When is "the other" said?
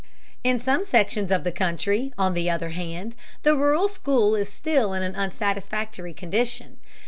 2.33-2.69